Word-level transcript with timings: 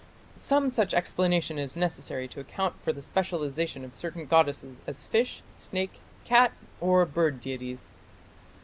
Some 0.37 0.71
such 0.71 0.95
explanation 0.95 1.59
is 1.59 1.77
necessary 1.77 2.27
to 2.29 2.39
account 2.39 2.73
for 2.81 2.91
the 2.91 3.03
specialization 3.03 3.85
of 3.85 3.93
certain 3.93 4.25
goddesses 4.25 4.81
as 4.87 5.03
fish, 5.03 5.43
snake, 5.57 5.99
cat, 6.25 6.53
or 6.79 7.05
bird 7.05 7.39
deities. 7.39 7.93